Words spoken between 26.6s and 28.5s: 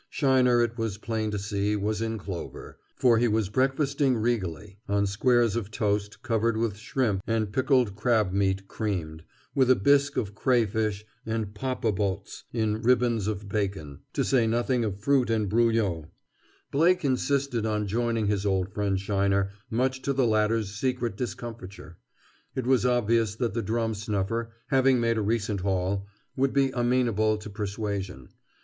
amenable to persuasion.